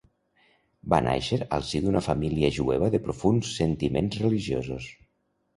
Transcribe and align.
Va 0.93 0.99
nàixer 1.07 1.37
al 1.57 1.67
si 1.73 1.83
d'una 1.83 2.01
família 2.07 2.51
jueva 2.57 2.91
de 2.97 3.03
profunds 3.09 3.55
sentiments 3.61 4.21
religiosos. 4.27 4.91